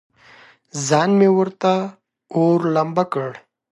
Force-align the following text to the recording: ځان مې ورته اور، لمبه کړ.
ځان 0.87 1.09
مې 1.19 1.29
ورته 1.37 1.73
اور، 2.35 2.59
لمبه 2.75 3.03
کړ. 3.13 3.31